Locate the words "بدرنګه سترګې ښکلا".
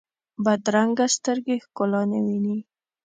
0.43-2.01